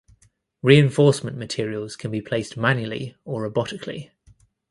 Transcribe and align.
Reinforcement 0.63 1.37
materials 1.37 1.95
can 1.95 2.09
be 2.09 2.23
placed 2.23 2.57
manually 2.57 3.15
or 3.23 3.47
robotically. 3.47 4.09